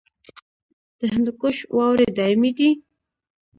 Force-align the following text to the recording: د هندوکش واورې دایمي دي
د 0.99 1.01
هندوکش 1.13 1.57
واورې 1.77 2.07
دایمي 2.17 2.51
دي 2.57 2.69